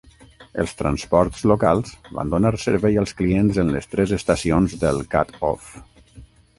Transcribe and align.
Els 0.61 0.71
transports 0.79 1.43
locals 1.51 1.93
van 2.21 2.33
donar 2.35 2.53
servei 2.65 2.99
als 3.05 3.15
clients 3.23 3.63
en 3.67 3.73
les 3.79 3.93
tres 3.95 4.19
estacions 4.21 4.79
del 4.87 5.07
Cut-Off. 5.17 5.75